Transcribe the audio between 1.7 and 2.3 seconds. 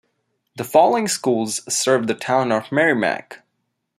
serve the